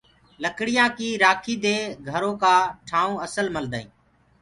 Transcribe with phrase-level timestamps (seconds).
[0.41, 1.75] لڙيآ ڪي رآکي دي
[2.09, 2.55] گھرو ڪآ
[2.87, 3.93] ٺآئونٚ اسل ملدآ هينٚ۔